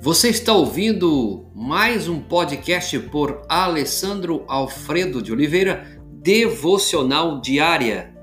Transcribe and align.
Você 0.00 0.28
está 0.28 0.52
ouvindo 0.52 1.50
mais 1.52 2.08
um 2.08 2.22
podcast 2.22 2.96
por 3.10 3.42
Alessandro 3.48 4.44
Alfredo 4.46 5.20
de 5.20 5.32
Oliveira, 5.32 6.00
Devocional 6.12 7.40
Diária. 7.40 8.14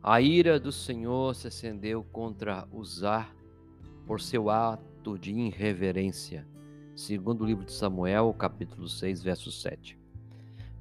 A 0.00 0.20
ira 0.20 0.60
do 0.60 0.70
Senhor 0.70 1.34
se 1.34 1.48
acendeu 1.48 2.04
contra 2.12 2.68
Uzar 2.72 3.34
por 4.06 4.20
seu 4.20 4.48
ato 4.48 5.18
de 5.18 5.32
irreverência. 5.32 6.46
Segundo 6.94 7.42
o 7.42 7.46
livro 7.46 7.64
de 7.64 7.72
Samuel, 7.72 8.32
capítulo 8.38 8.88
6, 8.88 9.20
verso 9.20 9.50
7. 9.50 10.01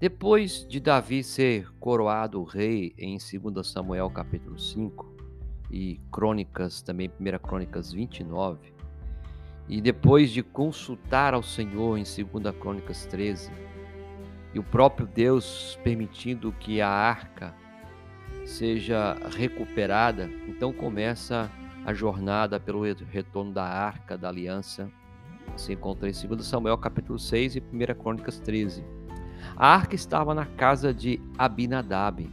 Depois 0.01 0.65
de 0.67 0.79
Davi 0.79 1.23
ser 1.23 1.71
coroado 1.79 2.43
rei 2.43 2.91
em 2.97 3.19
2 3.19 3.67
Samuel 3.67 4.09
capítulo 4.09 4.57
5 4.57 5.05
e 5.69 6.01
Crônicas, 6.11 6.81
também 6.81 7.07
1 7.19 7.37
Crônicas 7.37 7.93
29, 7.93 8.73
e 9.69 9.79
depois 9.79 10.31
de 10.31 10.41
consultar 10.41 11.35
ao 11.35 11.43
Senhor 11.43 11.99
em 11.99 12.03
2 12.03 12.55
Crônicas 12.59 13.05
13, 13.05 13.51
e 14.55 14.57
o 14.57 14.63
próprio 14.63 15.05
Deus 15.05 15.77
permitindo 15.83 16.51
que 16.51 16.81
a 16.81 16.89
arca 16.89 17.53
seja 18.43 19.15
recuperada, 19.37 20.27
então 20.47 20.73
começa 20.73 21.47
a 21.85 21.93
jornada 21.93 22.59
pelo 22.59 22.81
retorno 22.81 23.53
da 23.53 23.65
arca 23.65 24.17
da 24.17 24.29
aliança. 24.29 24.89
Se 25.55 25.73
encontra 25.73 26.09
em 26.09 26.27
2 26.27 26.43
Samuel 26.43 26.79
capítulo 26.79 27.19
6 27.19 27.57
e 27.57 27.59
1 27.59 27.93
Crônicas 28.01 28.39
13. 28.39 28.83
A 29.55 29.67
arca 29.67 29.95
estava 29.95 30.33
na 30.33 30.45
casa 30.45 30.93
de 30.93 31.19
Abinadab, 31.37 32.29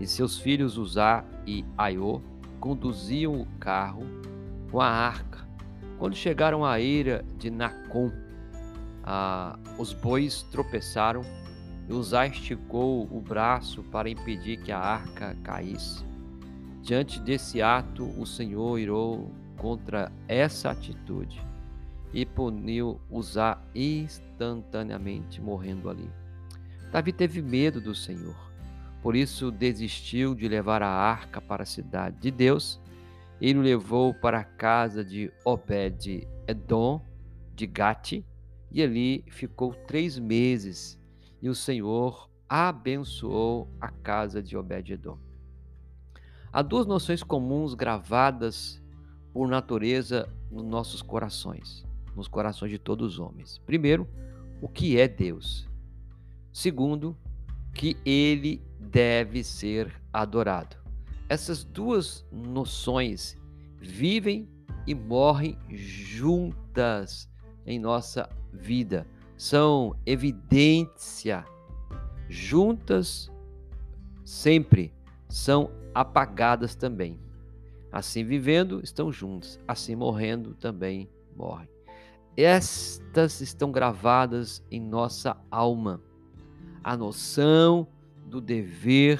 e 0.00 0.06
seus 0.06 0.38
filhos 0.38 0.76
Uzá 0.76 1.24
e 1.46 1.64
Aiô 1.76 2.20
conduziam 2.60 3.40
o 3.40 3.46
carro 3.58 4.02
com 4.70 4.80
a 4.80 4.88
arca. 4.88 5.46
Quando 5.98 6.16
chegaram 6.16 6.64
à 6.64 6.80
eira 6.80 7.24
de 7.38 7.50
Nacon, 7.50 8.10
ah, 9.04 9.58
os 9.78 9.92
bois 9.92 10.42
tropeçaram 10.50 11.22
e 11.88 11.92
Uzá 11.92 12.26
esticou 12.26 13.04
o 13.10 13.20
braço 13.20 13.82
para 13.84 14.08
impedir 14.08 14.56
que 14.58 14.72
a 14.72 14.78
arca 14.78 15.36
caísse. 15.42 16.04
Diante 16.82 17.20
desse 17.20 17.62
ato, 17.62 18.04
o 18.18 18.26
Senhor 18.26 18.78
irou 18.78 19.30
contra 19.56 20.10
essa 20.26 20.70
atitude 20.70 21.40
e 22.12 22.24
puniu 22.24 23.00
Uzá 23.10 23.58
instantaneamente, 23.74 25.40
morrendo 25.40 25.88
ali. 25.90 26.10
Davi 26.94 27.12
teve 27.12 27.42
medo 27.42 27.80
do 27.80 27.92
Senhor, 27.92 28.36
por 29.02 29.16
isso 29.16 29.50
desistiu 29.50 30.32
de 30.32 30.46
levar 30.46 30.80
a 30.80 30.88
arca 30.88 31.40
para 31.40 31.64
a 31.64 31.66
cidade 31.66 32.20
de 32.20 32.30
Deus. 32.30 32.80
Ele 33.40 33.58
o 33.58 33.62
levou 33.62 34.14
para 34.14 34.38
a 34.38 34.44
casa 34.44 35.04
de 35.04 35.28
Obed-Edom, 35.44 37.04
de 37.52 37.66
Gate, 37.66 38.24
e 38.70 38.80
ali 38.80 39.24
ficou 39.26 39.74
três 39.74 40.20
meses. 40.20 40.96
E 41.42 41.48
o 41.48 41.54
Senhor 41.56 42.30
abençoou 42.48 43.68
a 43.80 43.88
casa 43.88 44.40
de 44.40 44.56
Obed-Edom. 44.56 45.18
Há 46.52 46.62
duas 46.62 46.86
noções 46.86 47.24
comuns 47.24 47.74
gravadas 47.74 48.80
por 49.32 49.48
natureza 49.48 50.32
nos 50.48 50.62
nossos 50.62 51.02
corações, 51.02 51.84
nos 52.14 52.28
corações 52.28 52.70
de 52.70 52.78
todos 52.78 53.14
os 53.14 53.18
homens. 53.18 53.60
Primeiro, 53.66 54.08
o 54.62 54.68
que 54.68 54.96
é 54.96 55.08
Deus? 55.08 55.73
Segundo, 56.54 57.16
que 57.72 57.96
ele 58.06 58.62
deve 58.78 59.42
ser 59.42 59.92
adorado. 60.12 60.76
Essas 61.28 61.64
duas 61.64 62.24
noções 62.30 63.36
vivem 63.76 64.48
e 64.86 64.94
morrem 64.94 65.58
juntas 65.68 67.28
em 67.66 67.80
nossa 67.80 68.30
vida. 68.52 69.04
São 69.36 69.96
evidência 70.06 71.44
juntas 72.28 73.28
sempre, 74.24 74.94
são 75.28 75.72
apagadas 75.92 76.76
também. 76.76 77.18
Assim 77.90 78.22
vivendo, 78.22 78.80
estão 78.80 79.10
juntas, 79.10 79.58
assim 79.66 79.96
morrendo 79.96 80.54
também 80.54 81.10
morrem. 81.34 81.68
Estas 82.36 83.40
estão 83.40 83.72
gravadas 83.72 84.64
em 84.70 84.80
nossa 84.80 85.36
alma 85.50 86.00
a 86.84 86.94
noção 86.94 87.88
do 88.26 88.42
dever 88.42 89.18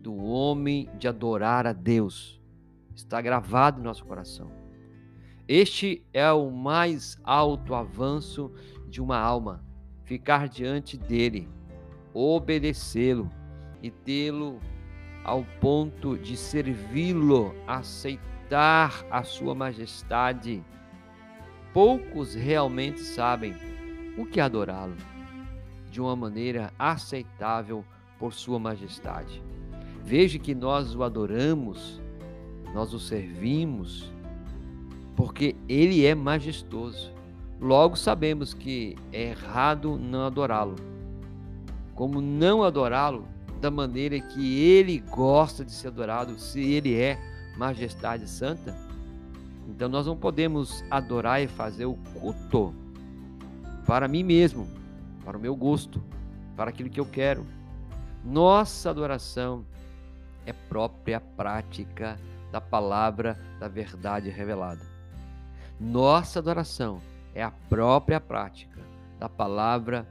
do 0.00 0.16
homem 0.16 0.90
de 0.98 1.06
adorar 1.06 1.64
a 1.64 1.72
Deus. 1.72 2.40
Está 2.96 3.20
gravado 3.20 3.80
em 3.80 3.84
nosso 3.84 4.04
coração. 4.04 4.50
Este 5.46 6.04
é 6.12 6.30
o 6.32 6.50
mais 6.50 7.16
alto 7.22 7.76
avanço 7.76 8.52
de 8.88 9.00
uma 9.00 9.16
alma, 9.16 9.64
ficar 10.02 10.48
diante 10.48 10.96
dele, 10.96 11.48
obedecê-lo 12.12 13.30
e 13.80 13.90
tê-lo 13.90 14.58
ao 15.22 15.44
ponto 15.60 16.18
de 16.18 16.36
servi-lo, 16.36 17.54
aceitar 17.68 19.06
a 19.10 19.22
sua 19.22 19.54
majestade. 19.54 20.64
Poucos 21.72 22.34
realmente 22.34 23.00
sabem 23.00 23.54
o 24.18 24.26
que 24.26 24.40
é 24.40 24.42
adorá-lo 24.42 25.15
de 25.96 26.00
uma 26.02 26.14
maneira 26.14 26.74
aceitável 26.78 27.82
por 28.18 28.34
Sua 28.34 28.58
Majestade. 28.58 29.42
Veja 30.04 30.38
que 30.38 30.54
nós 30.54 30.94
o 30.94 31.02
adoramos, 31.02 32.02
nós 32.74 32.92
o 32.92 33.00
servimos, 33.00 34.12
porque 35.16 35.56
Ele 35.66 36.04
é 36.04 36.14
majestoso. 36.14 37.10
Logo 37.58 37.96
sabemos 37.96 38.52
que 38.52 38.94
é 39.10 39.30
errado 39.30 39.96
não 39.96 40.26
adorá-lo. 40.26 40.76
Como 41.94 42.20
não 42.20 42.62
adorá-lo 42.62 43.26
da 43.58 43.70
maneira 43.70 44.20
que 44.20 44.60
Ele 44.60 44.98
gosta 44.98 45.64
de 45.64 45.72
ser 45.72 45.88
adorado, 45.88 46.38
se 46.38 46.60
Ele 46.60 46.94
é 46.94 47.18
majestade 47.56 48.28
santa? 48.28 48.76
Então 49.66 49.88
nós 49.88 50.06
não 50.06 50.14
podemos 50.14 50.84
adorar 50.90 51.42
e 51.42 51.48
fazer 51.48 51.86
o 51.86 51.94
culto 52.20 52.74
para 53.86 54.06
mim 54.06 54.22
mesmo, 54.22 54.68
para 55.26 55.36
o 55.36 55.40
meu 55.40 55.56
gosto, 55.56 56.00
para 56.56 56.70
aquilo 56.70 56.88
que 56.88 57.00
eu 57.00 57.04
quero. 57.04 57.44
Nossa 58.24 58.90
adoração 58.90 59.66
é 60.46 60.52
própria 60.52 61.20
prática 61.20 62.16
da 62.52 62.60
palavra 62.60 63.36
da 63.58 63.66
verdade 63.66 64.30
revelada. 64.30 64.86
Nossa 65.80 66.38
adoração 66.38 67.02
é 67.34 67.42
a 67.42 67.50
própria 67.50 68.20
prática 68.20 68.80
da 69.18 69.28
palavra 69.28 70.06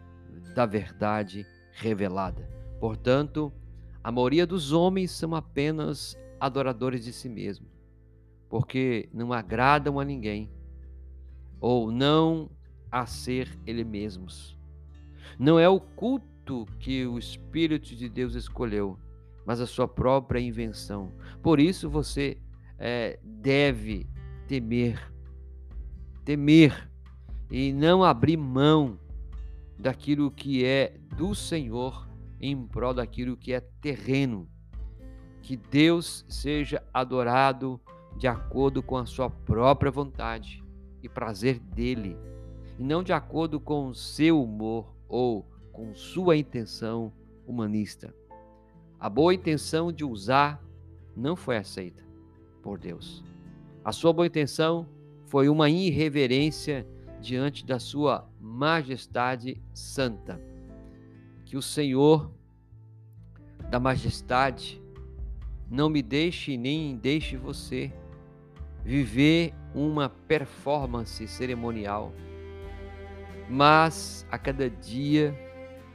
da 0.54 0.66
verdade 0.66 1.48
revelada. 1.72 2.48
Portanto, 2.78 3.54
a 4.04 4.12
maioria 4.12 4.46
dos 4.46 4.74
homens 4.74 5.12
são 5.12 5.34
apenas 5.34 6.18
adoradores 6.42 7.06
de 7.06 7.14
si 7.14 7.30
mesmos, 7.30 7.70
porque 8.50 9.10
não 9.14 9.32
agradam 9.32 9.98
a 9.98 10.04
ninguém 10.04 10.52
ou 11.62 11.90
não 11.90 12.52
a 12.92 13.06
ser 13.06 13.58
eles 13.66 13.88
mesmos. 13.88 14.55
Não 15.38 15.60
é 15.60 15.68
o 15.68 15.80
culto 15.80 16.66
que 16.80 17.06
o 17.06 17.18
Espírito 17.18 17.96
de 17.96 18.08
Deus 18.10 18.36
escolheu, 18.36 18.98
mas 19.46 19.60
a 19.60 19.68
sua 19.68 19.88
própria 19.88 20.40
invenção. 20.40 21.12
Por 21.42 21.60
isso 21.60 21.90
você 21.90 22.38
é, 22.78 23.20
deve 23.24 24.08
temer, 24.48 25.12
temer 26.24 26.90
e 27.50 27.72
não 27.72 28.04
abrir 28.04 28.38
mão 28.38 29.00
daquilo 29.78 30.32
que 30.32 30.66
é 30.66 30.98
do 31.16 31.36
Senhor 31.36 32.08
em 32.40 32.66
prol 32.66 32.94
daquilo 32.94 33.38
que 33.38 33.54
é 33.54 33.60
terreno. 33.60 34.48
Que 35.42 35.56
Deus 35.56 36.26
seja 36.28 36.84
adorado 36.94 37.80
de 38.18 38.28
acordo 38.28 38.82
com 38.82 38.98
a 38.98 39.06
sua 39.06 39.30
própria 39.30 39.92
vontade 39.92 40.64
e 41.04 41.10
prazer 41.10 41.60
dele, 41.60 42.18
e 42.80 42.84
não 42.84 43.04
de 43.04 43.14
acordo 43.14 43.60
com 43.60 43.88
o 43.88 43.94
seu 43.94 44.42
humor 44.42 44.95
ou 45.08 45.46
com 45.72 45.94
sua 45.94 46.38
intenção 46.38 47.12
humanista. 47.46 48.16
A 49.00 49.10
boa 49.10 49.34
intenção 49.34 49.92
de 49.92 50.04
usar 50.04 50.64
não 51.16 51.36
foi 51.36 51.58
aceita 51.58 52.04
por 52.62 52.80
Deus. 52.80 53.24
A 53.84 53.92
sua 53.92 54.12
boa 54.12 54.26
intenção 54.26 54.88
foi 55.28 55.50
uma 55.50 55.70
irreverência 55.70 56.88
diante 57.22 57.66
da 57.66 57.80
sua 57.80 58.28
majestade 58.40 59.62
santa. 59.74 60.42
Que 61.46 61.58
o 61.58 61.62
Senhor 61.62 62.32
da 63.70 63.80
majestade 63.80 64.82
não 65.70 65.90
me 65.90 66.02
deixe 66.02 66.58
nem 66.58 66.96
deixe 66.96 67.36
você 67.36 67.92
viver 68.84 69.54
uma 69.74 70.10
performance 70.10 71.28
cerimonial 71.28 72.14
mas 73.50 74.26
a 74.32 74.38
cada 74.38 74.70
dia 74.70 75.34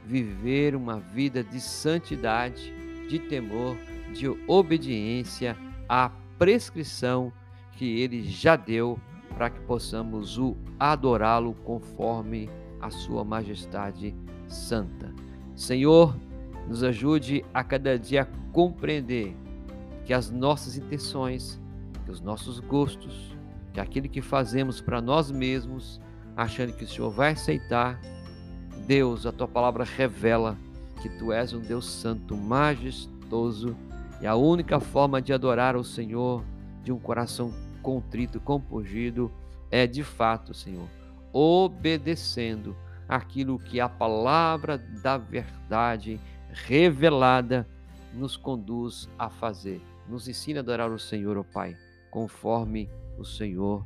viver 0.05 0.75
uma 0.75 0.99
vida 0.99 1.43
de 1.43 1.59
santidade, 1.59 2.73
de 3.07 3.19
temor, 3.19 3.77
de 4.13 4.27
obediência 4.47 5.57
à 5.87 6.11
prescrição 6.37 7.31
que 7.73 7.99
ele 8.01 8.23
já 8.23 8.55
deu 8.55 8.99
para 9.35 9.49
que 9.49 9.59
possamos 9.61 10.37
o 10.37 10.55
adorá-lo 10.79 11.53
conforme 11.63 12.49
a 12.79 12.89
sua 12.89 13.23
majestade 13.23 14.15
santa. 14.47 15.13
Senhor, 15.55 16.15
nos 16.67 16.83
ajude 16.83 17.45
a 17.53 17.63
cada 17.63 17.97
dia 17.97 18.23
a 18.23 18.51
compreender 18.51 19.35
que 20.05 20.13
as 20.13 20.29
nossas 20.29 20.77
intenções, 20.77 21.59
que 22.05 22.11
os 22.11 22.21
nossos 22.21 22.59
gostos, 22.59 23.35
que 23.73 23.79
aquilo 23.79 24.09
que 24.09 24.21
fazemos 24.21 24.81
para 24.81 25.01
nós 25.01 25.31
mesmos, 25.31 26.01
achando 26.35 26.73
que 26.73 26.83
o 26.83 26.87
Senhor 26.87 27.09
vai 27.11 27.31
aceitar, 27.31 27.99
Deus, 28.87 29.25
a 29.25 29.31
tua 29.31 29.47
palavra 29.47 29.83
revela 29.83 30.57
que 31.01 31.09
tu 31.09 31.31
és 31.31 31.53
um 31.53 31.59
Deus 31.59 31.85
santo, 31.85 32.35
majestoso, 32.35 33.75
e 34.21 34.27
a 34.27 34.35
única 34.35 34.79
forma 34.79 35.21
de 35.21 35.33
adorar 35.33 35.75
o 35.75 35.83
Senhor 35.83 36.43
de 36.83 36.91
um 36.91 36.99
coração 36.99 37.53
contrito, 37.81 38.39
compungido, 38.39 39.31
é 39.71 39.87
de 39.87 40.03
fato, 40.03 40.53
Senhor, 40.53 40.87
obedecendo 41.33 42.75
aquilo 43.07 43.57
que 43.57 43.79
a 43.79 43.89
palavra 43.89 44.77
da 44.77 45.17
verdade 45.17 46.19
revelada 46.51 47.67
nos 48.13 48.37
conduz 48.37 49.09
a 49.17 49.29
fazer. 49.29 49.81
Nos 50.07 50.27
ensina 50.27 50.59
a 50.59 50.61
adorar 50.61 50.91
o 50.91 50.99
Senhor, 50.99 51.37
ó 51.37 51.41
oh 51.41 51.43
Pai, 51.43 51.75
conforme 52.09 52.89
o 53.17 53.23
Senhor 53.23 53.85